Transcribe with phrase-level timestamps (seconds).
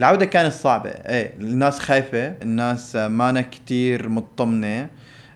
[0.00, 0.90] العودة كانت صعبة.
[0.90, 4.88] إيه الناس خايفة الناس مانا كتير مطمنة.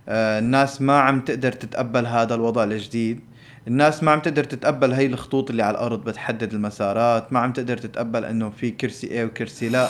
[0.09, 3.21] آه، الناس ما عم تقدر تتقبل هذا الوضع الجديد.
[3.69, 7.33] الناس ما عم تقدر تتقبل هي الخطوط اللي على الأرض بتحدد المسارات.
[7.33, 9.89] ما عم تقدر تتقبل إنه في كرسي إيه وكرسي لا.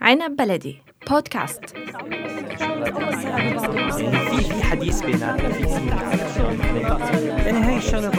[0.00, 0.91] عنب بلدي.
[1.10, 1.74] بودكاست.
[3.34, 5.62] يعني في حديث بيناتنا في
[7.44, 8.10] يعني هاي الشغله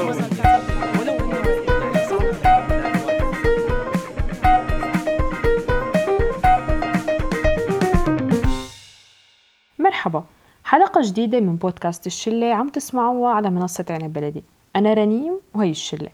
[9.79, 10.24] مرحبا.
[10.63, 14.43] حلقة جديدة من بودكاست الشلة عم تسمعوها على منصة عنب بلدي.
[14.75, 16.10] أنا رنيم وهي الشلة.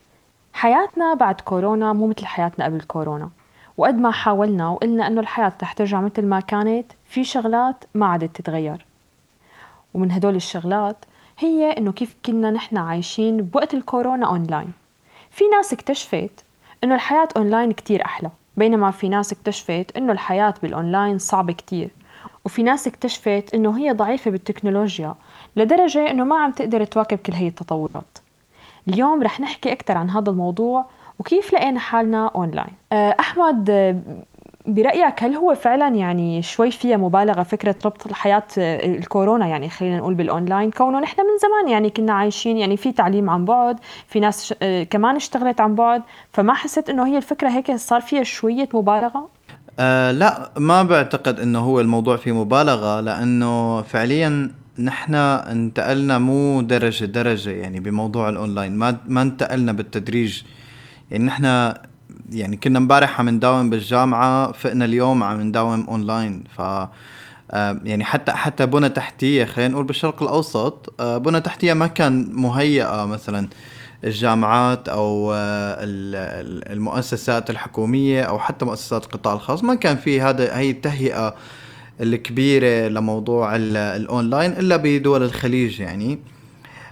[0.53, 3.29] حياتنا بعد كورونا مو مثل حياتنا قبل كورونا.
[3.79, 8.35] وقد ما حاولنا وقلنا أنه الحياة رح ترجع مثل ما كانت في شغلات ما عادت
[8.35, 8.85] تتغير.
[9.93, 11.05] ومن هدول الشغلات
[11.37, 14.71] هي أنه كيف كنا نحن عايشين بوقت الكورونا أونلاين
[15.31, 16.43] في ناس اكتشفت
[16.83, 21.89] أنه الحياة أونلاين كتير أحلى بينما في ناس اكتشفت أنه الحياة بالأونلاين صعبة كتير.
[22.45, 25.15] وفي ناس اكتشفت إنه هي ضعيفة بالتكنولوجيا
[25.55, 28.17] لدرجة إنه ما عم تقدر تواكب كل هي التطورات.
[28.87, 30.85] اليوم رح نحكي أكثر عن هذا الموضوع
[31.19, 33.95] وكيف لقينا حالنا أونلاين أه، أحمد أه،
[34.65, 39.97] برأيك هل هو فعلا يعني شوي فيها مبالغة فكرة ربط الحياة أه، الكورونا يعني خلينا
[39.97, 44.19] نقول بالأونلاين كونه نحن من زمان يعني كنا عايشين يعني في تعليم عن بعد في
[44.19, 44.53] ناس
[44.89, 46.01] كمان اشتغلت عن بعد
[46.33, 49.29] فما حسيت إنه هي الفكرة هيك صار فيها شوية مبالغة؟
[49.79, 57.05] آه لا ما بعتقد إنه هو الموضوع فيه مبالغة لأنه فعليا نحن انتقلنا مو درجة
[57.05, 60.43] درجة يعني بموضوع الاونلاين ما ما انتقلنا بالتدريج
[61.11, 61.73] يعني نحن
[62.31, 66.61] يعني كنا امبارح عم نداوم بالجامعة فقنا اليوم عم نداوم اونلاين ف
[67.51, 72.29] آه، يعني حتى حتى بنى تحتية خلينا نقول بالشرق الأوسط آه، بنى تحتية ما كان
[72.33, 73.47] مهيئة مثلا
[74.03, 75.77] الجامعات أو آه،
[76.73, 79.63] المؤسسات الحكومية أو حتى مؤسسات القطاع الخاص.
[79.63, 81.35] ما كان في هذا هي التهيئة
[82.01, 86.19] الكبيرة لموضوع الاونلاين إلا بدول الخليج يعني.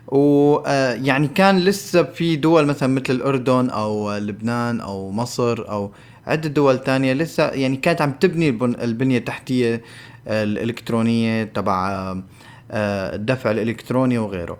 [0.07, 5.91] ويعني آه، كان لسه في دول مثلا مثل الأردن أو لبنان أو مصر أو
[6.27, 9.81] عدة دول تانية لسه يعني كانت عم تبني البنية التحتية
[10.27, 11.89] الإلكترونية تبع
[12.71, 14.57] آه، الدفع الإلكتروني وغيره.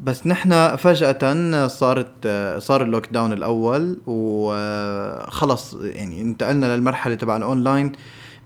[0.00, 2.28] بس نحن فجأة صارت
[2.58, 7.92] صار ال lockdown الأول وخلص يعني انتقلنا للمرحلة تبع الأونلاين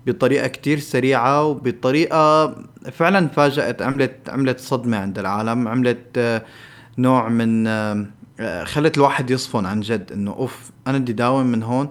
[0.06, 2.54] بطريقة كتير سريعة وبطريقة
[2.92, 6.42] فعلا فاجأت عملت عملت صدمة عند العالم عملت
[6.98, 7.68] نوع من
[8.64, 11.90] خلت الواحد يصفن عن جد إنه أوف أنا بدي داوم من هون.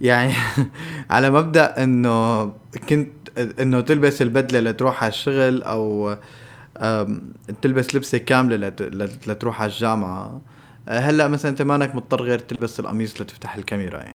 [0.00, 0.32] يعني
[1.10, 2.44] على مبدأ إنه
[2.88, 3.10] كنت
[3.60, 6.16] إنه تلبس البدلة لتروح على الشغل أو
[7.62, 8.56] تلبس لبسة كاملة
[9.26, 10.40] لتروح على الجامعة.
[10.88, 14.13] هلأ مثلا أنت مانك مضطر غير تلبس القميص لتفتح الكاميرا يعني.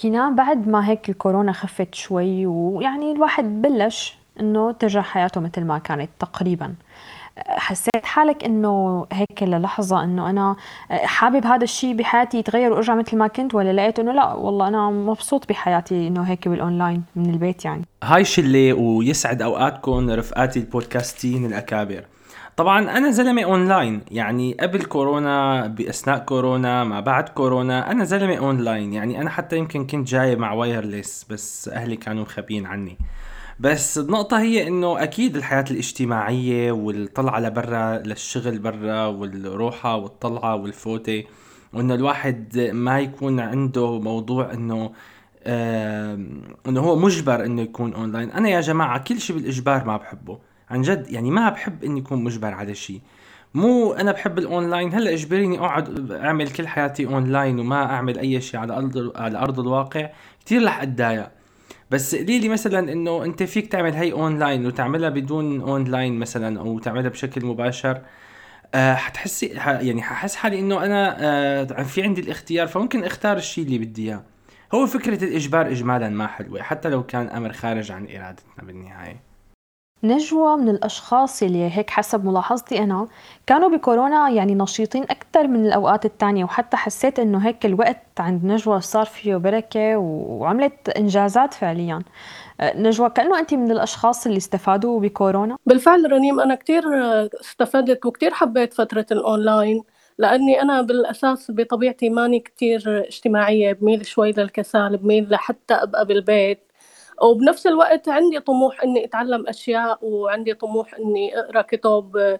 [0.00, 5.78] كنا بعد ما هيك الكورونا خفت شوي ويعني الواحد بلش إنه ترجع حياته مثل ما
[5.78, 6.74] كانت تقريبا.
[7.36, 10.56] حسيت حالك إنه هيك للحظة إنه أنا
[10.90, 14.90] حابب هذا الشيء بحياتي يتغير وأرجع مثل ما كنت ولا لقيت إنه لا والله أنا
[14.90, 17.84] مبسوط بحياتي إنه هيك بالأونلاين من البيت يعني.
[18.04, 22.04] هاي شلة ويسعد أوقاتكم رفقاتي البودكاستيين الأكابر.
[22.56, 28.92] طبعا أنا زلمة أونلاين يعني قبل كورونا بأثناء كورونا ما بعد كورونا أنا زلمة أونلاين
[28.92, 32.98] يعني أنا حتى يمكن كنت جاي مع wireless بس أهلي كانوا مخبيين عني.
[33.60, 41.24] بس النقطة هي إنه أكيد الحياة الاجتماعية والطلعة لبرا للشغل برا والروحة والطلعة والفوتة
[41.72, 44.92] وانه الواحد ما يكون عنده موضوع إنه
[45.44, 46.14] آه
[46.68, 48.30] إنه هو مجبر إنه يكون أونلاين.
[48.30, 50.51] أنا يا جماعة كل شيء بالإجبار ما بحبه.
[50.72, 53.00] عن جد يعني ما بحب إني اكون مجبر على شيء.
[53.54, 58.60] مو أنا بحب الأونلاين هلأ إجبريني أقعد أعمل كل حياتي أونلاين وما أعمل أي شيء
[58.60, 60.10] على أرض على أرض الواقع.
[60.46, 61.30] كثير رح أتضايق.
[61.90, 66.78] بس قولي لي مثلا إنه أنت فيك تعمل هي أونلاين وتعملها بدون أونلاين مثلا أو
[66.78, 68.00] تعملها بشكل مباشر.
[68.74, 73.78] أه حتحسي يعني ححس حالي إنه أنا أه في عندي الاختيار فممكن أختار الشيء اللي
[73.78, 74.22] بدي إياه.
[74.74, 79.31] هو فكرة الإجبار إجمالا ما حلوة حتى لو كان أمر خارج عن إرادتنا بالنهاية.
[80.04, 83.08] نجوى من الأشخاص اللي هيك حسب ملاحظتي أنا
[83.46, 88.80] كانوا بكورونا يعني نشيطين أكثر من الأوقات الثانية وحتى حسيت إنه هيك الوقت عند نجوى
[88.80, 92.02] صار فيه بركة وعملت إنجازات فعليا.
[92.60, 96.82] أه، نجوى كأنه أنت من الأشخاص اللي استفادوا بكورونا؟ بالفعل رنيم أنا كتير
[97.40, 99.82] استفدت وكتير حبيت فترة الأونلاين
[100.18, 106.71] لأني أنا بالأساس بطبيعتي ماني كتير اجتماعية بميل شوي للكسال بميل لحتى أبقى بالبيت.
[107.22, 112.38] وبنفس الوقت عندي طموح إني أتعلم أشياء وعندي طموح إني أقرأ كتب.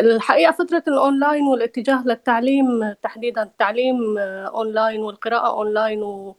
[0.00, 6.36] الحقيقة فترة الأونلاين والاتجاه للتعليم تحديدا التعليم أونلاين والقراءة أونلاين و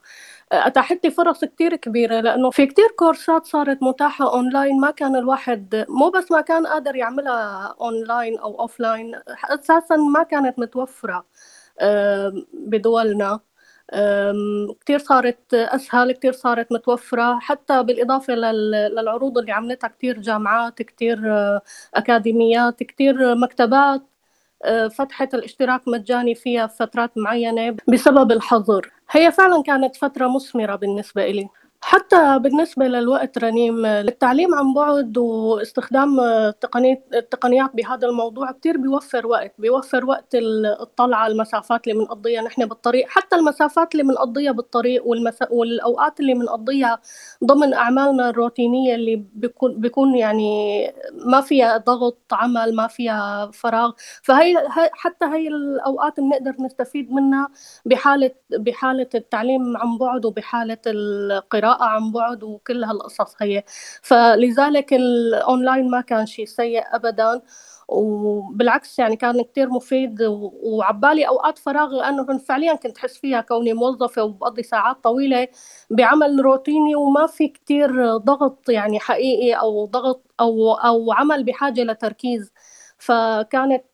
[0.52, 5.86] أتاحت لي فرص كتير كبيرة لأنه في كتير كورسات صارت متاحة أونلاين ما كان الواحد
[5.90, 9.16] مو بس ما كان قادر يعملها أونلاين أو offline
[9.50, 11.26] أساسا ما كانت متوفرة
[12.54, 13.40] بدولنا.
[14.82, 17.40] كتير صارت أسهل كتير صارت متوفرة.
[17.40, 21.20] حتى بالإضافة للعروض اللي عملتها كتير جامعات كتير
[21.96, 24.02] أكاديميات كتير مكتبات
[24.92, 28.92] فتحت الاشتراك مجاني فيها في فترات معينة بسبب الحظر.
[29.12, 31.48] هي فعلا كانت فترة مثمرة بالنسبة إلي.
[31.88, 36.20] حتى بالنسبة للوقت رنيم التعليم عن بعد واستخدام
[37.14, 40.36] التقنيات بهذا الموضوع كتير بيوفر وقت بيوفر وقت
[40.82, 45.40] الطلعة المسافات اللي بنقضيها نحن بالطريق حتى المسافات اللي بنقضيها بالطريق والمس...
[45.52, 47.00] والأوقات اللي بنقضيها
[47.44, 50.82] ضمن أعمالنا الروتينية اللي بيكون بيكون يعني
[51.26, 53.92] ما فيها ضغط عمل ما فيها فراغ.
[54.24, 54.56] فهي
[54.94, 57.48] حتى هي الأوقات بنقدر نستفيد منها
[57.86, 61.75] بحالة بحالة التعليم عن بعد وبحالة القراءة.
[61.84, 63.64] عن بعد وكل هالقصص هي.
[64.02, 67.42] فلذلك الأونلاين ما كان شيء سيء أبدا
[67.88, 70.22] وبالعكس يعني كان كتير مفيد
[70.64, 75.48] وعبالي أوقات فراغ لأنه فعليا كنت حس فيها كوني موظفة وبقضي ساعات طويلة
[75.90, 82.52] بعمل روتيني وما في كتير ضغط يعني حقيقي أو ضغط أو أو عمل بحاجة لتركيز.
[82.98, 83.86] فكانت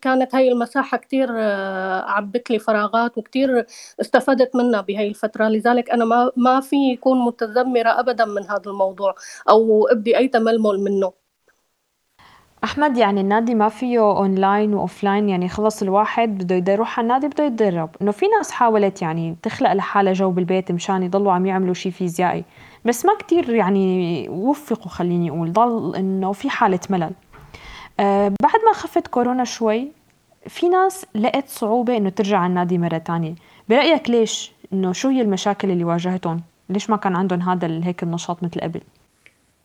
[0.00, 3.66] كانت هاي المساحة كتير آه، عبت لي فراغات وكتير
[4.00, 5.48] استفدت منها بهاي الفترة.
[5.48, 9.14] لذلك أنا ما ما في يكون متذمرة أبدا من هذا الموضوع
[9.50, 11.12] أو أبدي أي تململ منه.
[12.64, 17.28] أحمد يعني النادي ما فيه online و offline يعني خلص الواحد بده يروح على النادي
[17.28, 17.90] بده يتدرب.
[18.02, 22.44] إنه في ناس حاولت يعني تخلق لحالها جو بالبيت مشان يضلوا عم يعملوا شيء فيزيائي
[22.84, 25.52] بس ما كتير يعني وفقوا خليني أقول.
[25.52, 27.12] ضل إنه في حالة ملل.
[28.42, 29.88] بعد ما خفت كورونا شوي
[30.48, 33.34] في ناس لقت صعوبة إنه ترجع على النادي مرة تانية
[33.68, 38.42] برأيك ليش؟ إنه شو هي المشاكل اللي واجهتهم؟ ليش ما كان عندهم هذا هيك النشاط
[38.42, 38.80] مثل قبل؟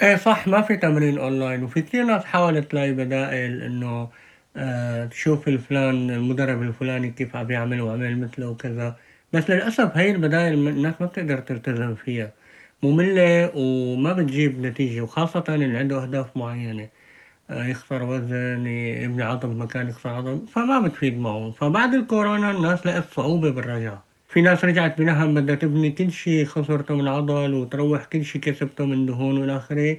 [0.01, 4.07] إيه صح ما في تمرين أونلاين وفي كثير ناس حاولت تلاقي بدائل إنه
[4.57, 8.95] آه تشوف الفلان المدرب الفلاني كيف عم يعمل وعمل مثله وكذا
[9.33, 12.31] بس للأسف هاي البدائل الناس ما بتقدر تلتزم فيها
[12.83, 16.89] مملة وما بتجيب نتيجة وخاصة اللي عنده أهداف معينة آه،
[17.50, 21.51] يخسر وزن يبني عضل مكان يخسر عضل فما بتفيد معه.
[21.51, 24.03] فبعد الكورونا الناس لقت صعوبة بالرجعة.
[24.30, 28.86] في ناس رجعت بنهم بدها تبني كل شي خسرته من عضل وتروح كل شي كسبته
[28.86, 29.97] من دهون والى آخره.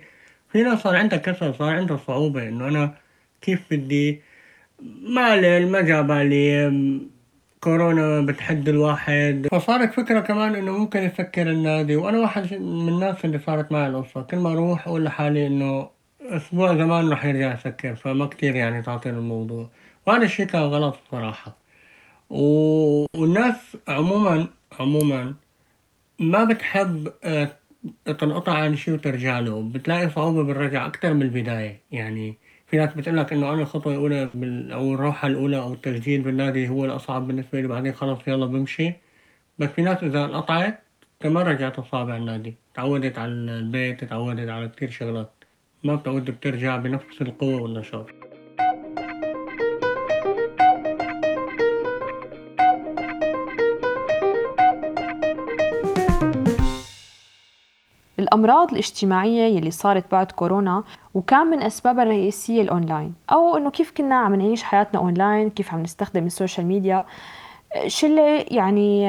[0.52, 2.94] في ناس صار عندها كسل صار عندها صعوبة إنه أنا
[3.40, 4.20] كيف بدي؟
[5.02, 6.72] مالي ما جابالي
[7.60, 9.46] كورونا بتحد الواحد.
[9.52, 11.96] فصارت فكرة كمان إنه ممكن يسكر النادي.
[11.96, 14.22] وأنا واحد من الناس اللي صارت معي القصة.
[14.22, 15.95] كل ما أروح أقول لحالي إنه
[16.31, 19.70] أسبوع زمان راح يرجع يسكر فما كتير يعني تعطيني الموضوع.
[20.06, 21.56] وهذا الشي كان غلط صراحة.
[22.31, 22.43] و...
[23.17, 24.49] والناس عموما
[24.81, 25.34] عموما
[26.19, 27.56] ما بتحب آه،
[28.05, 29.62] تنقطع عن شي وترجع له.
[29.62, 31.81] بتلاقي صعوبة بالرجعة أكتر من البداية.
[31.93, 34.73] يعني في ناس بتقول لك إنه أنا الخطوة الأولى بال...
[34.73, 37.69] أو الروحة الأولى أو التسجيل بالنادي هو الأصعب بالنسبة لي.
[37.69, 38.93] بعدين خلص يلا بمشي.
[39.58, 40.82] بس في ناس إذا انقطعت
[41.20, 42.56] كمان رجعت الصابع النادي.
[42.75, 45.35] تعودت على البيت تعودت على كتير شغلات.
[45.86, 48.06] ما بتعود بترجع بنفس القوة والنشاط.
[58.18, 60.84] الأمراض الاجتماعية يلي صارت بعد كورونا
[61.14, 63.14] وكان من أسبابها الرئيسية الأونلاين.
[63.32, 67.04] أو إنه كيف كنا عم نعيش حياتنا أونلاين كيف عم نستخدم ال social media.
[67.87, 69.06] شلة يعني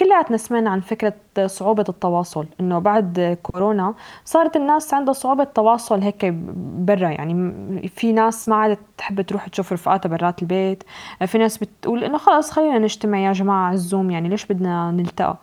[0.00, 1.14] كلياتنا سمعنا عن فكرة
[1.46, 6.26] صعوبة التواصل إنه بعد كورونا صارت الناس عندها صعوبة تواصل هيك
[6.56, 10.84] برا يعني في ناس ما عادت تحب تروح تشوف رفقاتها برات البيت
[11.26, 15.36] في ناس بتقول إنه خلص خلينا نجتمع يا جماعة على الزوم يعني ليش بدنا نلتقى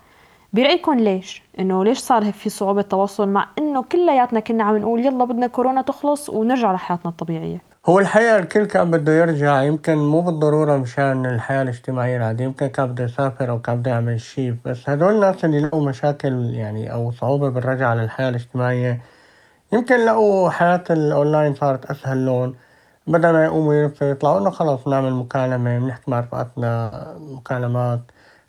[0.54, 5.26] برأيكم ليش؟ إنه ليش صار في صعوبة تواصل مع إنه كلياتنا كنا عم نقول يلا
[5.26, 10.78] بدنا كورونا تخلص ونرجع لحياتنا الطبيعية هو الحقيقة الكل كان بده يرجع يمكن مو بالضرورة
[10.78, 15.16] مشان الحياة الاجتماعية العادية يمكن كان بده يسافر أو كان بده يعمل شي بس هدول
[15.16, 19.02] الناس اللي لقوا مشاكل يعني أو صعوبة بالرجعة للحياة الاجتماعية
[19.74, 22.56] يمكن لقوا حياة الأونلاين صارت أسهل لون
[23.08, 28.00] بدل ما يقوموا يطلعوا إنه خلص نعمل مكالمة بنحكي مع رفقاتنا مكالمات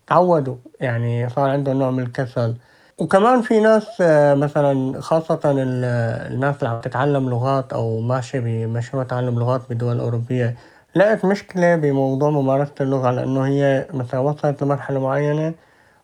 [0.07, 2.57] تعودوا يعني صار عندهم نوع من الكسل.
[2.99, 9.38] وكمان في ناس آه، مثلا خاصة الناس اللي عم تتعلم لغات أو ماشية بمشروع تعلم
[9.38, 10.57] لغات بدول أوروبية
[10.95, 15.55] لقت مشكلة بموضوع ممارسة اللغة لأنه هي مثلا وصلت لمرحلة معينة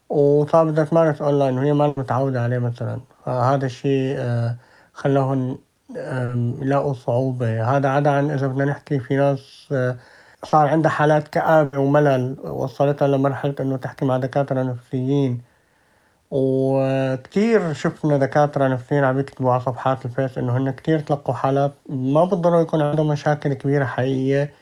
[0.08, 3.00] وصار بدها تمارس أونلاين وهي ما متعودة عليه مثلا.
[3.26, 4.56] فهذا الشيء آه،
[4.92, 5.58] خلاهم
[6.62, 7.76] يلاقوا صعوبة.
[7.76, 9.98] هذا عدا عن إذا بدنا نحكي في ناس آه،
[10.44, 15.53] صار عندها حالات كآبة وملل وصلتها لمرحلة إنه تحكي مع دكاترة نفسيين.
[16.34, 22.24] وكتير شفنا دكاترة نفسيين عم يكتبوا على صفحات الفيس إنه هن كتير تلقوا حالات ما
[22.24, 24.54] بالضرورة يكون عندهم مشاكل كبيرة حقيقية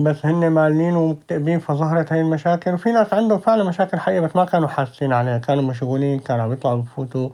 [0.00, 2.74] بس هن مالين ومكتئبين فظهرت هاي المشاكل.
[2.74, 6.52] وفي ناس عندهم فعلا مشاكل حقيقية بس ما كانوا حاسين عليها كانوا مشغولين كانوا عم
[6.52, 7.30] يطلعوا بفوتوا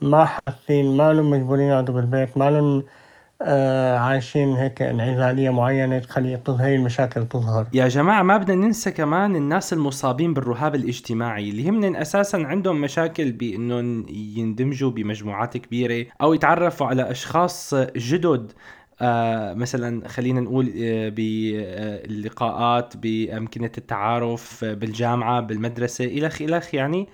[0.00, 2.84] ما حاسين مالهم مجبورين يقعدوا بالبيت مالهم آه
[3.40, 7.66] عايشين هيك انعزالية معينة تخلي تظهر هاي المشاكل تظهر.
[7.72, 13.32] يا جماعة ما بدنا ننسى كمان الناس المصابين بالرهاب الاجتماعي اللي هم أساسا عندهم مشاكل
[13.32, 18.52] بأنهم يندمجوا بمجموعات كبيرة أو يتعرفوا على أشخاص جدد
[19.00, 27.08] آه مثلا خلينا نقول آه باللقاءات بأمكنة التعارف آه، بالجامعة بالمدرسة إلخ إلخ يعني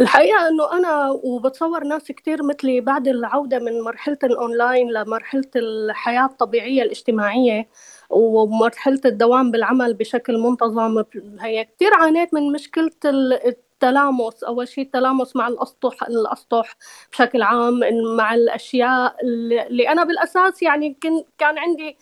[0.00, 6.82] الحقيقة إنه أنا وبتصور ناس كتير مثلي بعد العودة من مرحلة الأونلاين لمرحلة الحياة الطبيعية
[6.82, 7.68] الاجتماعية
[8.10, 11.04] ومرحلة الدوام بالعمل بشكل منتظم
[11.40, 14.44] هي كتير عانيت من مشكلة التلامس.
[14.44, 16.76] أول شيء التلامس مع الأسطح الأسطح
[17.12, 17.80] بشكل عام
[18.16, 20.96] مع الأشياء اللي أنا بالأساس يعني
[21.38, 21.96] كان عندي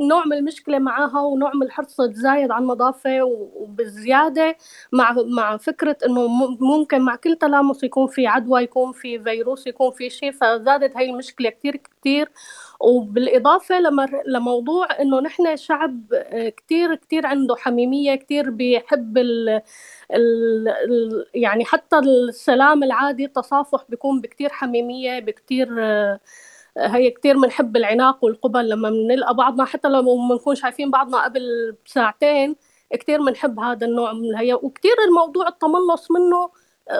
[0.00, 4.56] نوع من المشكلة معها ونوع من الحرص الزايد على النظافه وبالزياده
[4.92, 6.28] مع مع فكرة إنه
[6.60, 11.10] ممكن مع كل تلامس يكون في عدوى يكون في فيروس يكون في شيء فزادت هاي
[11.10, 12.30] المشكلة كثير كثير
[12.80, 14.22] وبالإضافة لمر...
[14.26, 19.48] لموضوع إنه نحن شعب آه، كثير كثير عنده حميمية كثير بيحب ال...
[20.14, 20.68] ال...
[20.68, 21.26] ال...
[21.34, 26.20] يعني حتى السلام العادي التصافح بيكون بكثير حميمية بكثير آه،
[26.78, 31.76] هي كتير بنحب العناق والقبل لما بنلقى بعضنا حتى لو ما نكون شايفين بعضنا قبل
[31.86, 32.56] ساعتين
[32.92, 36.50] كتير بنحب هذا النوع من الهي وكتير الموضوع التملص منه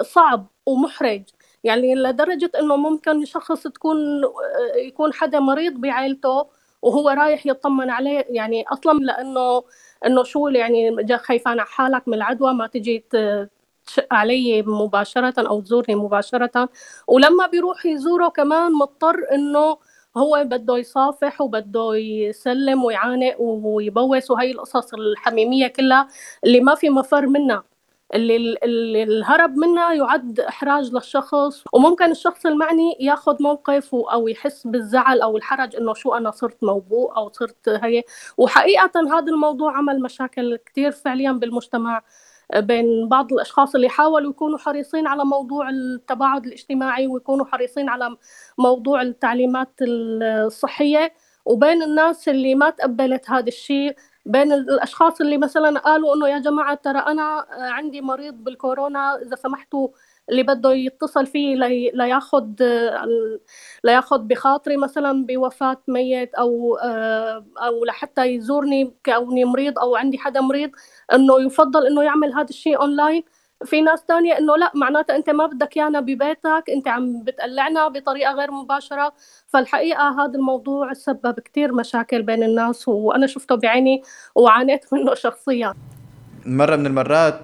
[0.01, 1.23] صعب ومحرج.
[1.63, 3.97] يعني لدرجة إنه ممكن شخص تكون
[4.75, 6.47] يكون حدا مريض بعائلته
[6.81, 8.25] وهو رايح يطمن عليه.
[8.29, 9.63] يعني أصلا لأنه
[10.05, 13.05] إنه شو يعني خايفان على حالك من العدوى ما تجي
[13.87, 16.69] تشق علي مباشرة أو تزورني مباشرة.
[17.07, 19.77] ولما بيروح يزوره كمان مضطر إنه
[20.17, 26.07] هو بده يصافح وبده يسلم ويعانق ويبوس وهي القصص الحميمية كلها
[26.45, 27.63] اللي ما في مفر منها.
[28.15, 31.63] اللي, اللي الهرب منها يعد إحراج للشخص.
[31.73, 37.17] وممكن الشخص المعني ياخذ موقف أو يحس بالزعل أو الحرج إنه شو أنا صرت موبوء
[37.17, 38.03] أو صرت هي
[38.37, 42.01] وحقيقة هذا الموضوع عمل مشاكل كثير فعليا بالمجتمع.
[42.55, 48.17] بين بعض الأشخاص اللي حاولوا يكونوا حريصين على موضوع التباعد الاجتماعي ويكونوا حريصين على
[48.57, 51.13] موضوع التعليمات الصحية
[51.45, 56.75] وبين الناس اللي ما تقبلت هذا الشيء بين الأشخاص اللي مثلا قالوا إنه يا جماعة
[56.75, 59.87] ترى أنا عندي مريض بالكورونا إذا سمحتوا
[60.29, 62.47] اللي بده يتصل فيه لياخذ
[63.83, 70.41] لياخذ بخاطري مثلا بوفاة ميت أو آه، أو لحتى يزورني كوني مريض أو عندي حدا
[70.41, 70.71] مريض
[71.13, 73.23] إنه يفضل إنه يعمل هذا الشيء اونلاين
[73.65, 78.33] في ناس تانية إنه لا معناتها أنت ما بدك يانا ببيتك أنت عم بتقلعنا بطريقة
[78.33, 79.13] غير مباشرة.
[79.47, 84.01] فالحقيقة هذا الموضوع سبب كتير مشاكل بين الناس وأنا شفته بعيني
[84.35, 85.73] وعانيت منه شخصيا.
[86.45, 87.39] مرة من المرات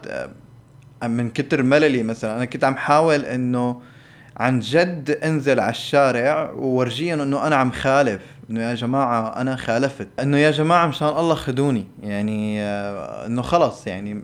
[1.07, 2.35] من كتر مللي مثلا.
[2.35, 3.81] أنا كنت عم حاول إنه
[4.37, 8.21] عن جد أنزل على الشارع وورجيهم إنه أنا عم خالف.
[8.49, 10.07] إنه يا جماعة أنا خالفت.
[10.19, 11.87] إنه يا جماعة مشان الله خدوني.
[12.03, 13.87] يعني آه، إنه خلص.
[13.87, 14.23] يعني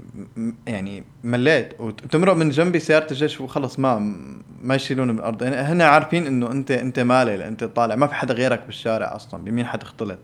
[0.68, 1.74] يعني مليت.
[1.80, 4.14] وتمرق من جنبي سيارة الجيش وخلص ما
[4.62, 5.44] ما يشيلوني من الأرض.
[5.44, 7.48] يعني هن عارفين إنه أنت أنت مالي.
[7.48, 7.96] أنت طالع.
[7.96, 9.44] ما في حدا غيرك بالشارع أصلا.
[9.44, 10.20] بمين حتختلط؟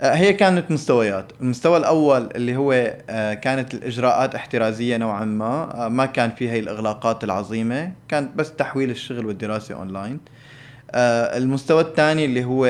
[0.00, 1.32] هي كانت مستويات.
[1.40, 2.72] المستوى الأول اللي هو
[3.10, 5.84] آه، كانت الإجراءات احترازية نوعا ما.
[5.86, 7.92] آه، ما كان فيها الإغلاقات العظيمة.
[8.08, 10.20] كانت بس تحويل الشغل والدراسة أونلاين.
[10.94, 12.66] المستوى الثاني اللي هو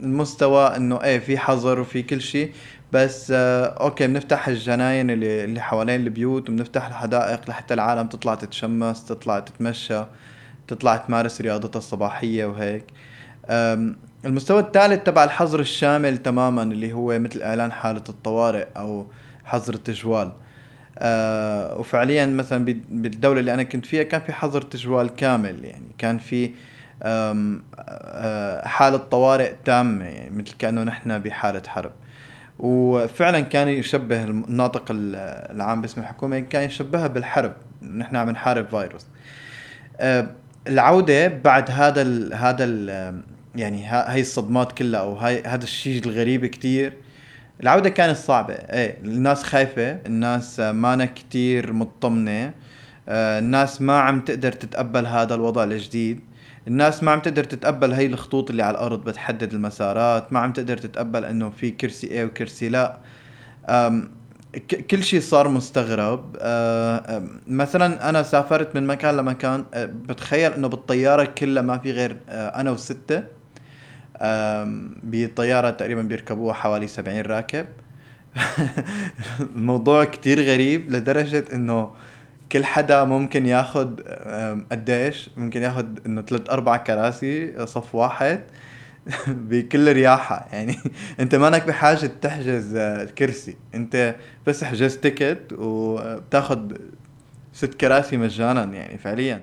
[0.00, 2.52] المستوى إنه إيه في حظر وفي كل شيء.
[2.92, 9.40] بس okay بنفتح الجناين اللي اللي حوالين البيوت وبنفتح الحدائق لحتى العالم تطلع تتشمس تطلع
[9.40, 10.04] تتمشى
[10.68, 12.84] تطلع تمارس رياضتها الصباحية وهيك.
[14.26, 19.06] المستوى الثالث تبع الحظر الشامل تماما اللي هو مثل إعلان حالة الطوارئ أو
[19.44, 20.32] حظر التجوال
[20.98, 26.18] آه وفعليا مثلا بالدولة اللي أنا كنت فيها كان في حظر تجوال كامل يعني كان
[26.18, 26.50] في
[27.02, 31.92] آه حالة طوارئ تامة يعني مثل كأنه نحن بحالة حرب.
[32.58, 37.52] وفعلا كان يشبه الناطق العام باسم الحكومة كان يشبهها بالحرب.
[37.96, 39.06] نحن عم نحارب فيروس.
[40.00, 40.26] آه
[40.68, 46.46] العودة بعد هذا ال هذا ال يعني هاي الصدمات كلها أو هاي هذا الشيء الغريب
[46.46, 46.92] كتير.
[47.62, 48.54] العودة كانت صعبة.
[48.54, 52.52] إيه الناس خايفة الناس مانا كتير مطمنة.
[53.08, 56.20] آه، الناس ما عم تقدر تتقبل هذا الوضع الجديد.
[56.68, 60.32] الناس ما عم تقدر تتقبل هي الخطوط اللي على الأرض بتحدد المسارات.
[60.32, 62.98] ما عم تقدر تتقبل إنه في كرسي إيه وكرسي لا.
[64.90, 66.36] كل شيء صار مستغرب.
[66.40, 69.64] أم، مثلا أنا سافرت من مكان لمكان.
[69.74, 73.43] أه، بتخيل إنه بالطيارة كلها ما في غير أنا وستة.
[74.24, 77.66] أم، بطياره تقريبا بيركبوها حوالي 70 راكب.
[79.56, 81.90] الموضوع كتير غريب لدرجة إنه
[82.52, 84.00] كل حدا ممكن ياخد
[84.72, 88.40] قديش ممكن ياخد إنه ثلاث أربع كراسي صف واحد
[89.28, 90.48] بكل رياحة.
[90.52, 90.76] يعني
[91.20, 93.56] أنت مانك بحاجة تحجز آه، كرسي.
[93.74, 94.16] أنت
[94.46, 96.78] بس حجزت تيكت وبتاخد
[97.52, 99.42] ست كراسي مجانا يعني فعليا.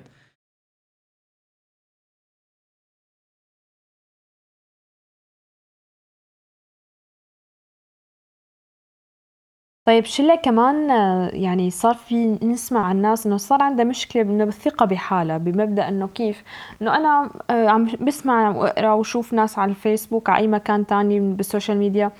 [9.86, 14.44] طيب شلة كمان آه، يعني صار في نسمع عن الناس إنه صار عندها مشكلة إنه
[14.44, 16.42] بالثقة بحالها بمبدأ إنه كيف؟
[16.82, 21.78] إنه أنا آه، عم بسمع وأقرأ وشوف ناس على الفيسبوك على أي مكان تاني بالسوشيال
[21.78, 22.10] ميديا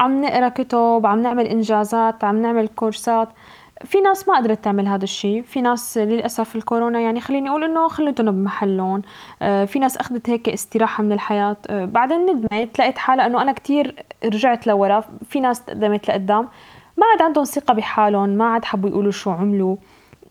[0.00, 3.28] عم نقرأ كتب عم نعمل إنجازات عم نعمل كورسات.
[3.84, 5.42] في ناس ما قدرت تعمل هذا الشيء.
[5.42, 9.02] في ناس للأسف الكورونا يعني خليني أقول إنه خلتهم بمحلهم.
[9.42, 11.56] آه، في ناس أخذت هيك استراحة من الحياة.
[11.70, 15.04] بعدين ندمت لقيت حالها إنه أنا كتير رجعت لورا.
[15.28, 16.48] في ناس تقدمت لقدام.
[17.00, 19.76] ما عاد عندهم ثقة بحالهم ما عاد حبوا يقولوا شو عملوا.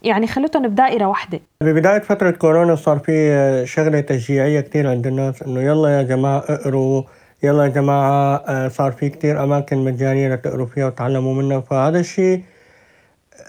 [0.03, 1.39] يعني خلتهم بدائرة واحدة.
[1.63, 7.03] ببداية فترة كورونا صار في شغلة تشجيعية كتير عند الناس إنه يلا يا جماعة اقروا
[7.43, 11.59] يلا يا جماعة آه، صار في كتير أماكن مجانية لتقروا فيها وتعلموا منها.
[11.59, 12.43] فهذا الشيء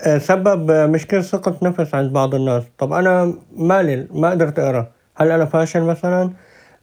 [0.07, 2.63] آه، سبب آه، مشكلة ثقة نفس عند بعض الناس.
[2.79, 4.87] طب أنا مالي ما قدرت أقرأ.
[5.17, 6.31] هل أنا فاشل مثلا؟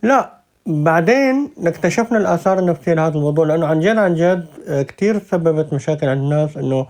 [0.03, 0.36] لا.
[0.67, 6.07] بعدين اكتشفنا الآثار النفسية لهذا الموضوع لأنه عن جد عن جد آه، كتير سببت مشاكل
[6.09, 6.87] عند الناس إنه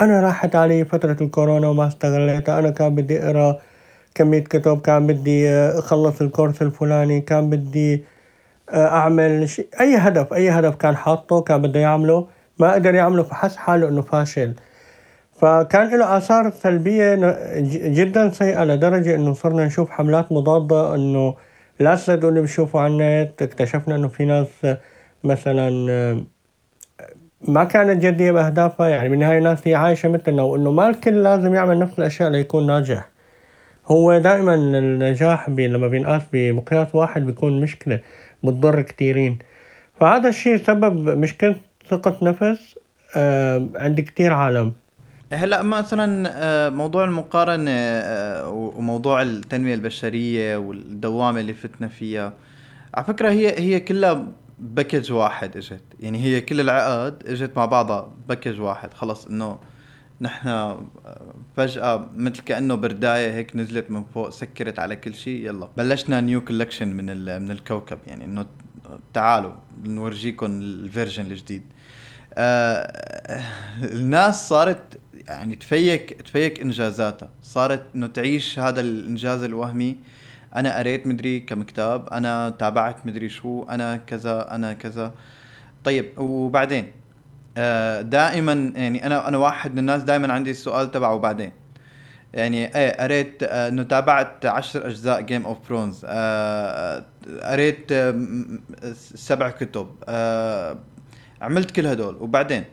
[0.00, 3.58] أنا راحت علي فترة الكورونا وما استغليتها أنا كان بدي أقرأ
[4.14, 8.04] كمية كتب كان بدي آه، أخلص الكورس الفلاني كان بدي
[8.70, 12.26] آه، أعمل شيء أي هدف أي هدف كان حاطه كان بده يعمله
[12.58, 14.54] ما قدر يعمله فحس حاله إنه فاشل.
[15.40, 16.18] فكان له
[17.14, 21.34] ن- ج- جدا سيئة لدرجة إنه صرنا نشوف حملات مضادة إنه
[21.78, 24.76] تصدقوا اللي بشوفوا على النت اكتشفنا إنه في ناس
[25.24, 25.70] مثلا
[27.48, 28.88] ما كانت جدية بأهدافها.
[28.88, 33.08] يعني بالنهاية ناس هي عايشة مثلنا وإنه ما الكل لازم يعمل نفس الأشياء ليكون ناجح.
[33.86, 38.00] هو دائما النجاح بي لما بينقاس بمقياس واحد بيكون مشكلة
[38.44, 39.38] بتضر كتيرين.
[40.00, 41.56] فهذا الشيء سبب مشكلة
[41.90, 42.78] ثقة نفس
[43.16, 44.72] آه، عند كتير عالم.
[45.34, 52.32] هلا مثلا آه، موضوع المقارنة آه، وموضوع التنمية البشرية والدوامة اللي فتنا فيها
[52.94, 54.26] على فكرة هي هي كلها
[54.58, 55.82] package واحد إجت.
[56.00, 58.94] يعني هي كل العقد إجت مع بعضها package واحد.
[58.94, 59.58] خلص إنه
[60.20, 60.80] نحن آه،
[61.56, 66.44] فجأة مثل كأنه برداية هيك نزلت من فوق سكرت على كل شيء يلا بلشنا new
[66.44, 67.04] collection من
[67.42, 67.98] من الكوكب.
[68.06, 68.46] يعني إنه
[69.14, 69.52] تعالوا
[69.84, 71.62] نورجيكم ال version الجديد.
[72.34, 73.42] آه
[73.82, 79.96] الناس صارت يعني تفيك تفيك انجازاتها صارت إنه تعيش هذا الإنجاز الوهمي.
[80.56, 85.14] أنا قريت مدري كم كتاب أنا تابعت مدري شو أنا كذا أنا كذا.
[85.84, 86.92] طيب وبعدين؟
[87.56, 91.52] آه دائما يعني أنا أنا واحد من الناس دائما عندي السؤال تبعه وبعدين
[92.34, 96.04] يعني إيه قريت آه، إنه تابعت عشر أجزاء Game of Thrones
[97.42, 98.26] قريت آه،
[99.14, 99.88] سبع كتب.
[101.40, 102.16] عملت كل هدول.
[102.20, 102.64] وبعدين؟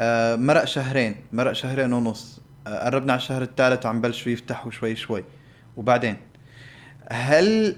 [0.00, 2.40] آه، مرق شهرين مرق شهرين ونص.
[2.66, 5.24] آه، قربنا على الشهر الثالث وعم بلشوا يفتحوا شوي شوي.
[5.76, 6.16] وبعدين
[7.12, 7.76] هل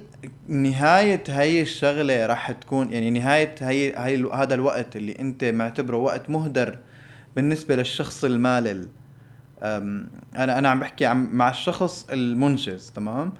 [0.48, 6.30] نهاية هاي الشغلة راح تكون يعني نهاية هاي هاي هذا الوقت اللي أنت معتبره وقت
[6.30, 6.78] مهدر
[7.37, 8.88] بالنسبة للشخص المالل؟
[9.62, 13.33] أنا أنا عم بحكي مع الشخص المنجز تمام؟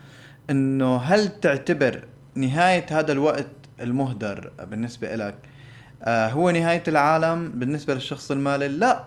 [0.51, 3.47] إنه هل تعتبر نهاية هذا الوقت
[3.81, 5.35] المهدر بالنسبة لك
[6.09, 9.05] هو نهاية العالم بالنسبة للشخص المالل لا.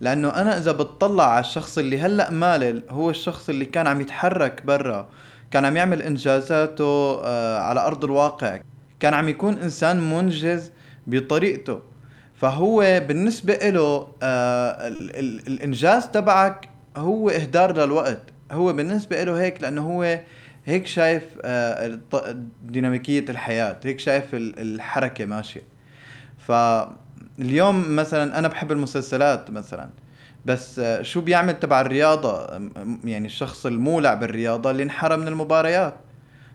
[0.00, 4.66] لأنه أنا إذا بتطلع على الشخص اللي هلأ مالل هو الشخص اللي كان عم يتحرك
[4.66, 5.08] برا
[5.50, 8.60] كان عم يعمل إنجازاته آه على أرض الواقع.
[9.00, 10.70] كان عم يكون إنسان منجز
[11.06, 11.80] بطريقته.
[12.34, 18.22] فهو بالنسبة له آه ال ال الإنجاز تبعك هو إهدار للوقت.
[18.52, 20.20] هو بالنسبة له هيك لأنه هو
[20.64, 21.98] هيك شايف آه
[22.62, 25.69] ديناميكية الحياة هيك شايف ال- الحركة ماشية.
[26.50, 29.90] فاليوم مثلا أنا بحب المسلسلات مثلا
[30.44, 32.46] بس شو بيعمل تبع الرياضة؟
[33.04, 35.94] يعني الشخص المولع بالرياضة اللي انحرم من المباريات.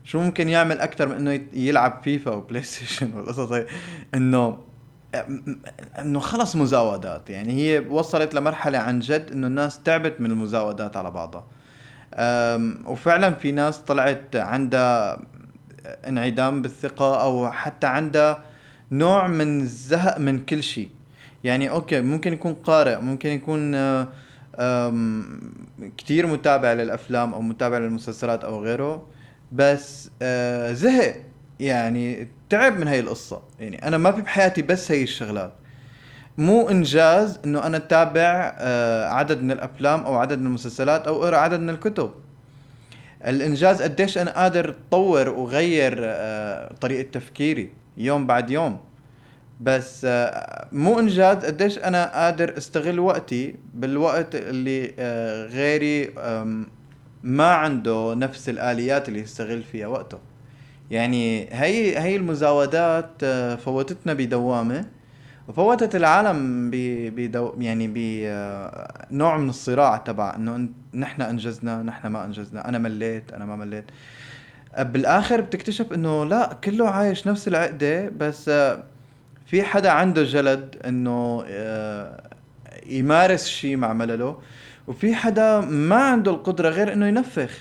[0.04, 3.66] شو ممكن يعمل أكثر من إنه يلعب فيفا وبلاي ستيشن والقصص هي
[4.16, 4.58] إنه
[6.00, 7.30] إنه خلص مزاودات.
[7.30, 11.44] يعني هي وصلت لمرحلة عن جد إنه الناس تعبت من المزاودات على بعضها.
[12.86, 15.20] وفعلا في ناس طلعت عندها
[16.08, 18.44] انعدام بالثقة أو حتى عندها
[18.92, 20.90] نوع من الزهق من كل شيء.
[21.44, 24.94] يعني أوكي ممكن يكون قارئ ممكن يكون آه،
[25.98, 29.08] كتير متابع للأفلام أو متابع للمسلسلات أو غيره
[29.52, 31.16] بس آه، زهق.
[31.60, 33.42] يعني تعب من هاي القصة.
[33.60, 35.54] يعني أنا ما في بحياتي بس هي الشغلات.
[36.38, 41.38] مو إنجاز إنه أنا أتابع آه، عدد من الأفلام أو عدد من المسلسلات أو أقرأ
[41.38, 42.12] عدد من الكتب.
[43.28, 45.96] الإنجاز قديش أنا قادر اتطور وغير
[46.82, 47.70] طريقة تفكيري.
[47.98, 48.80] يوم بعد يوم.
[49.62, 56.12] بس آه، مو إنجاز قديش أنا قادر أستغل وقتي بالوقت اللي آه، غيري
[57.24, 60.18] ما عنده نفس الآليات اللي يستغل فيها وقته.
[60.92, 64.86] يعني هي هي المزاودات آه، فوتتنا بدوامة.
[65.48, 66.76] وفوتت العالم ب
[67.62, 67.88] يعني
[69.12, 72.70] بنوع من الصراع تبع إنه نحن إنجزنا نحن ما إنجزنا.
[72.70, 73.86] أنا مليت أنا ما مليت.
[74.84, 78.84] بالآخر بتكتشف إنه لا كله عايش نفس العقدة بس آه،
[79.46, 82.24] في حدا عنده جلد إنه آه،
[82.86, 84.38] يمارس شيء مع ملله
[84.88, 87.52] وفي حدا ما عنده القدرة غير إنه ينفخ.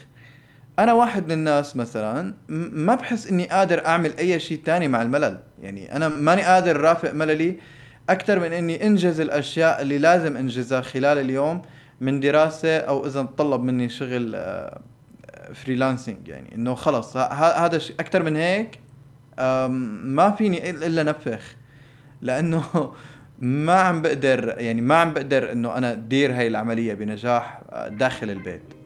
[0.78, 5.38] أنا واحد من الناس مثلا ما بحس إني قادر أعمل أي شيء تاني مع الملل.
[5.62, 7.56] يعني أنا ماني قادر رافق مللي
[8.08, 11.62] أكثر من إني أنجز الأشياء اللي لازم أنجزها خلال اليوم
[12.00, 14.36] من دراسة أو إذا طلب مني شغل
[15.52, 18.78] فريلانسنج يعني إنه خلص هذا أكثر من هيك
[20.14, 21.56] ما فيني إلا نفخ
[22.22, 22.64] لأنه
[23.38, 28.30] ما عم بقدر يعني ما عم بقدر إنه أنا ادير هاي العملية بنجاح آه، داخل
[28.30, 28.83] البيت.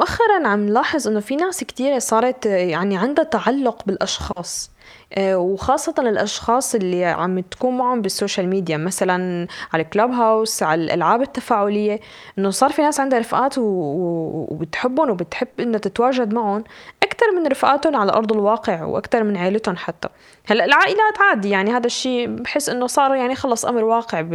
[0.00, 4.70] مؤخرا عم نلاحظ إنه في ناس كتيرة صارت يعني عندها تعلق بالأشخاص.
[5.12, 10.84] آه، وخاصة الأشخاص اللي عم تكون معهم بال social media مثلا على الكلاب هاوس على
[10.84, 12.00] الألعاب التفاعلية
[12.38, 16.64] إنه صار في ناس عندها رفقات و- وبتحبهم وبتحب إنها تتواجد معهم
[17.02, 20.08] أكثر من رفقاتهم على أرض الواقع وأكثر من عائلتهم حتى.
[20.46, 24.28] هلأ العائلات عادي يعني هذا الشيء بحس إنه صار يعني خلص أمر واقع ب-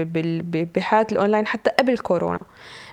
[0.52, 2.40] ب- بحياة الأونلاين حتى قبل كورونا.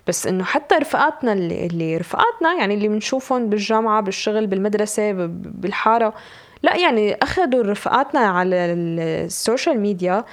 [0.08, 6.14] بس إنه حتى رفقاتنا اللي, اللي رفقاتنا يعني اللي بنشوفهم بالجامعة بالشغل بالمدرسة بالحارة
[6.62, 10.24] لا يعني أخذوا رفقاتنا على ال social media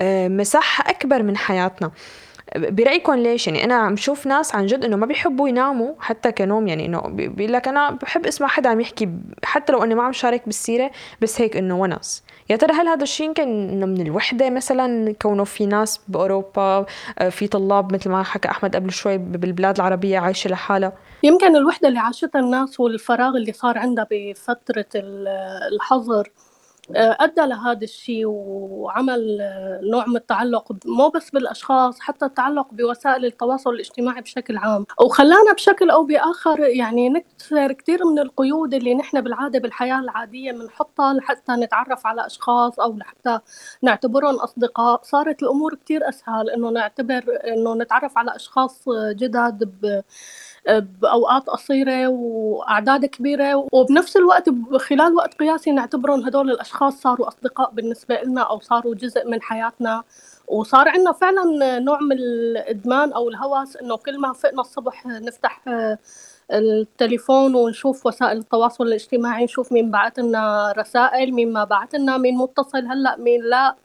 [0.00, 1.90] آه، مساحه أكبر من حياتنا.
[2.56, 6.68] برأيكم ليش؟ يعني أنا عم شوف ناس عن جد إنه ما بيحبوا يناموا حتى كنوم
[6.68, 9.08] يعني إنه بي- بيقول لك أنا بحب إسمع حدا عم يحكي
[9.44, 10.90] حتى لو إني ما عم شارك بالسيرة
[11.20, 12.22] بس هيك إنه ونس.
[12.52, 16.86] يا ترى هل هذا الشيء يمكن إنه من الوحدة مثلا؟ كونه في ناس بأوروبا
[17.18, 20.92] آه، في طلاب مثل ما حكى أحمد قبل شوي بالبلاد العربية عايشة لحالها.
[21.22, 25.28] يمكن الوحدة اللي عاشتها الناس والفراغ اللي صار عندها بفترة ال-
[25.74, 26.30] الحظر
[26.96, 29.38] أدى لهذا الشيء وعمل
[29.82, 34.86] نوع من التعلق مو بس بالأشخاص حتى التعلق بوسائل التواصل الاجتماعي بشكل عام.
[35.00, 41.12] وخلانا بشكل أو بآخر يعني نكسر كثير من القيود اللي نحن بالعادة بالحياة العادية بنحطها
[41.14, 43.38] لحتى نتعرف على أشخاص أو لحتى
[43.82, 45.00] نعتبرهم أصدقاء.
[45.02, 50.02] صارت الأمور كثير أسهل إنه نعتبر إنه نتعرف على أشخاص جدد ب
[50.68, 58.20] بأوقات قصيرة وأعداد كبيرة وبنفس الوقت خلال وقت قياسي نعتبرهم هدول الأشخاص صاروا أصدقاء بالنسبة
[58.22, 60.02] لنا أو صاروا جزء من حياتنا.
[60.48, 65.60] وصار عندنا فعلا نوع من الإدمان أو الهوس إنه كل ما فقنا الصبح نفتح
[66.50, 72.36] التليفون ونشوف وسائل التواصل الاجتماعي نشوف مين بعت لنا رسائل مين ما بعت لنا مين
[72.36, 73.76] متصل هلأ مين لا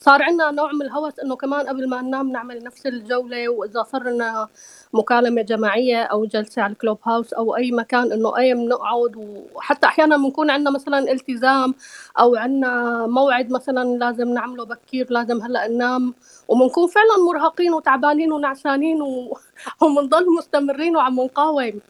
[0.00, 4.02] صار عندنا نوع من الهوس إنه كمان قبل ما ننام نعمل نفس الجولة وإذا صار
[4.02, 4.48] لنا
[4.92, 9.16] مكالمة جماعية أو جلسة على الكلوب هاوس أو أي مكان إنه أي بنقعد
[9.54, 11.74] وحتى أحيانا بنكون عندنا مثلا التزام
[12.18, 16.14] أو عندنا موعد مثلا لازم نعمله بكير لازم هلأ ننام
[16.48, 19.38] وبنكون فعلا مرهقين وتعبانين ونعسانين و...
[19.82, 21.80] وبنضل مستمرين وعم نقاوم.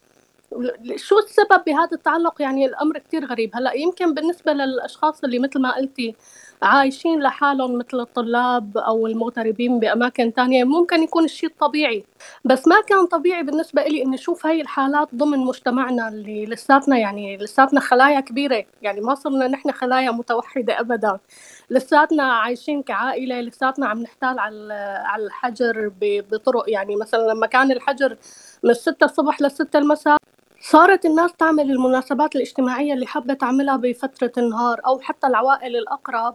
[0.97, 3.51] شو السبب بهذا التعلق؟ يعني الأمر كتير غريب.
[3.55, 6.17] هلأ يمكن بالنسبة للأشخاص اللي مثل ما قلتي
[6.63, 10.65] عايشين لحالهم مثل الطلاب أو المغتربين بأماكن تانية.
[10.65, 12.05] ممكن يكون الشيء طبيعي
[12.45, 17.37] بس ما كان طبيعي بالنسبة لي إني أشوف هاي الحالات ضمن مجتمعنا اللي لساتنا يعني
[17.37, 18.65] لساتنا خلايا كبيرة.
[18.83, 21.19] يعني ما صرنا نحن خلايا متوحدة ابدا.
[21.71, 24.75] لساتنا عايشين كعائلة لساتنا عم نحتال على
[25.07, 26.65] على الحجر بطرق.
[26.69, 28.17] يعني مثلا لما كان الحجر
[28.65, 30.19] من 6 الصبح ل 6 المساء
[30.61, 36.35] صارت الناس تعمل المناسبات الاجتماعية اللي حابة تعملها بفترة النهار أو حتى العوائل الأقرب.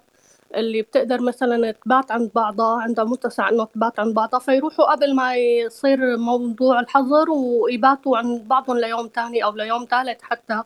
[0.56, 5.36] اللي بتقدر مثلا تبات عند بعضها عندها متسع إنه تبات عند بعضها فيروحوا قبل ما
[5.36, 10.64] يصير موضوع الحظر ويباتوا عند بعضهم ليوم تاني أو ليوم ثالث حتى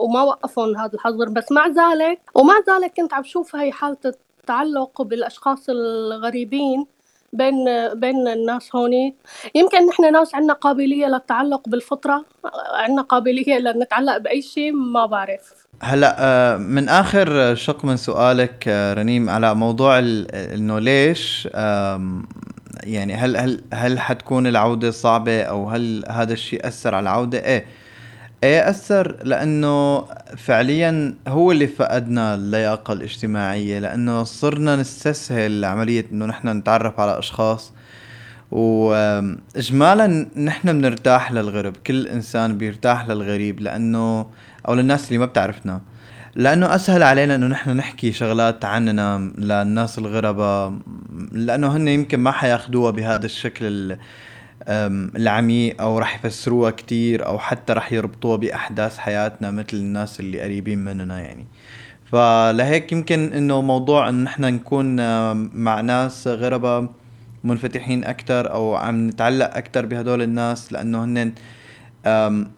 [0.00, 1.28] وما وقفهم هذا الحظر.
[1.28, 6.86] بس مع ذلك ومع ذلك كنت عم شوف هي حالة التعلق بالأشخاص الغريبين.
[7.32, 7.64] بين
[7.94, 8.92] بين الناس هون
[9.54, 12.24] يمكن نحن ناس عندنا قابلية للتعلق بالفطرة
[12.74, 18.94] عندنا قابلية لنتعلق بأي شيء ما بعرف هلا آه، من آخر شق من سؤالك آه،
[18.94, 21.48] رنيم على موضوع إنه ليش
[22.84, 27.66] يعني هل هل هل حتكون العودة صعبة أو هل هذا الشيء أثر على العودة؟ إيه
[28.42, 30.04] إيه اثر لأنه
[30.36, 37.72] فعليا هو اللي فقدنا اللياقة الاجتماعية لأنه صرنا نستسهل عملية إنه نحن نتعرف على أشخاص.
[38.50, 44.26] واجمالا نحن بنرتاح للغرب كل إنسان بيرتاح للغريب لأنه
[44.68, 45.80] أو للناس اللي ما بتعرفنا.
[46.34, 50.72] لأنه أسهل علينا إنه نحن نحكي شغلات عننا للناس الغرباء
[51.32, 53.96] لأنه هن يمكن ما حياخدوها بهذا الشكل
[54.68, 60.78] العميق أو رح يفسروها كتير أو حتى رح يربطوها بأحداث حياتنا مثل الناس اللي قريبين
[60.78, 61.46] مننا يعني.
[62.04, 64.96] فلهيك يمكن إنه موضوع انه نحن نكون
[65.54, 66.88] مع ناس غرباء
[67.44, 71.32] منفتحين أكثر أو عم نتعلق أكثر بهدول الناس لأنه هن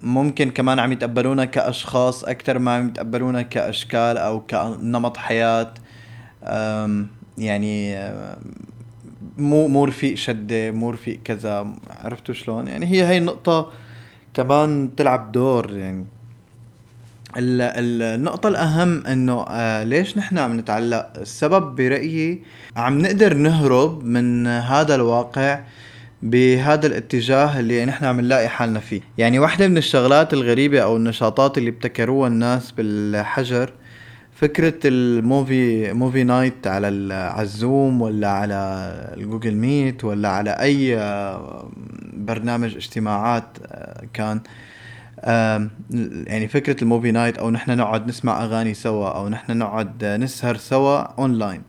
[0.03, 5.75] ممكن كمان عم يتقبلونا كأشخاص أكثر ما عم يتقبلونا كأشكال أو كنمط حياة.
[7.39, 7.97] يعني
[9.39, 13.73] مو مو رفيق شدة مو رفيق كذا عرفتوا شلون؟ يعني هي هي النقطة
[14.35, 16.07] كمان تلعب دور يعني.
[17.37, 22.43] النقطة الأهم إنه آه ليش نحن عم نتعلق؟ السبب برأيي
[22.77, 25.61] عم نقدر نهرب من هذا الواقع
[26.23, 29.01] بهذا الاتجاه اللي نحن عم نلاقي حالنا فيه.
[29.19, 33.73] يعني واحدة من الشغلات الغريبة أو النشاطات اللي ابتكروها الناس بالحجر
[34.35, 38.55] فكرة ال movie movie night على على ال Zoom ولا على
[39.17, 40.97] ال Google Meet ولا على أي
[42.13, 44.41] برنامج اجتماعات آه، كان
[46.27, 50.57] يعني فكرة ال movie night أو نحن نقعد نسمع أغاني سوا أو نحن نقعد نسهر
[50.57, 51.63] سوا أونلاين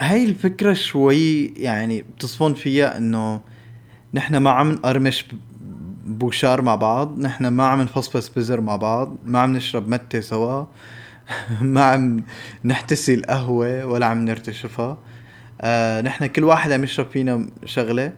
[0.00, 3.40] هاي الفكرة شوي يعني بتصفن فيها إنه
[4.14, 5.26] نحن ما عم نقرمش
[6.06, 10.64] بوشار مع بعض نحن ما عم نفصفص بزر مع بعض ما عم نشرب متة سوا.
[11.60, 12.24] ما عم
[12.64, 14.98] نحتسي القهوة ولا عم نرتشفها.
[15.60, 18.12] آه نحن كل واحد عم يشرب فينا شغلة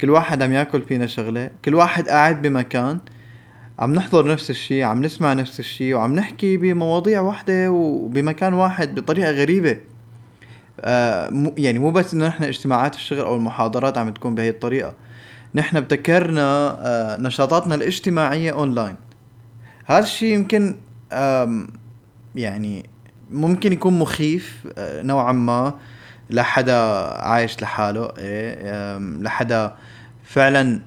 [0.00, 2.98] كل واحد عم ياكل فينا شغلة كل واحد قاعد بمكان.
[3.78, 9.30] عم نحضر نفس الشيء عم نسمع نفس الشيء وعم نحكي بمواضيع واحدة وبمكان واحد بطريقة
[9.30, 9.78] غريبة.
[10.80, 14.94] آه يعني مو بس إنه نحن اجتماعات الشغل أو المحاضرات عم تكون بهي الطريقة.
[15.54, 18.96] نحن ابتكرنا آه نشاطاتنا الاجتماعية اونلاين
[19.86, 20.76] هذا الشيء يمكن
[22.34, 22.90] يعني
[23.30, 25.74] ممكن يكون مخيف آه، نوعا ما
[26.30, 26.76] لحدا
[27.18, 29.74] عايش لحاله إيه لحدا
[30.24, 30.80] فعلا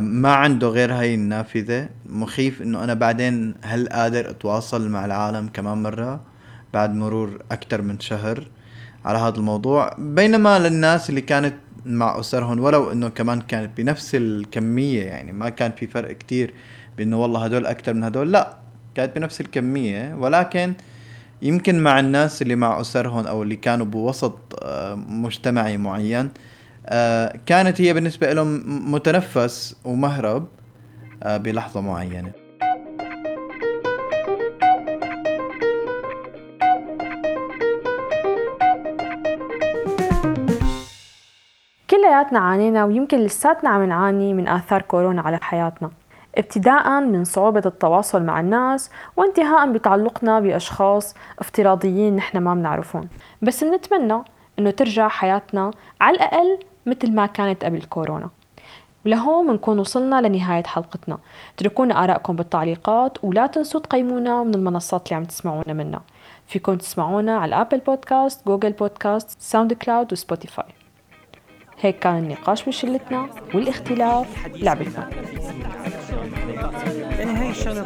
[0.00, 1.88] ما عنده غير هاي النافذة.
[2.06, 6.20] مخيف إنه أنا بعدين هل قادر أتواصل مع العالم كمان مرة
[6.74, 8.48] بعد مرور أكتر من شهر
[9.04, 11.54] على هذا الموضوع؟ بينما للناس اللي كانت
[11.86, 16.54] مع أسرهم ولو إنه كمان كانت بنفس الكمية يعني ما كان في فرق كتير
[16.98, 18.59] بإنه والله هدول أكتر من هدول لا
[18.94, 20.74] كانت بنفس الكمية ولكن
[21.42, 26.30] يمكن مع الناس اللي مع أسرهم أو اللي كانوا بوسط آه، مجتمعي معين
[26.86, 30.48] آه، كانت هي بالنسبة لهم متنفس ومهرب
[31.22, 32.32] آه، بلحظة معينة.
[41.90, 45.90] كلياتنا عانينا ويمكن لساتنا عم نعاني من آثار كورونا على حياتنا.
[46.38, 53.08] ابتداء من صعوبة التواصل مع الناس وانتهاء بتعلقنا بأشخاص افتراضيين نحن ما بنعرفهم.
[53.42, 54.22] بس بنتمنى
[54.58, 58.28] إنه ترجع حياتنا على الأقل مثل ما كانت قبل كورونا.
[59.06, 61.18] ولهون بنكون وصلنا لنهاية حلقتنا.
[61.54, 66.02] اتركونا آرائكم بالتعليقات ولا تنسوا تقيمونا من المنصات اللي عم تسمعونا منها.
[66.46, 70.64] فيكم تسمعونا على ال Apple Podcast Google Podcast SoundCloud و Spotify
[71.80, 75.10] هيك كان النقاش بشلتنا والاختلاف لعبتنا
[77.20, 77.82] هاي الشغلة